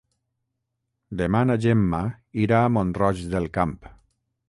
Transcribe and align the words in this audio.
Demà 1.19 1.43
na 1.51 1.59
Gemma 1.67 2.01
irà 2.47 2.65
a 2.65 2.75
Mont-roig 2.79 3.25
del 3.37 3.51
Camp. 3.61 3.81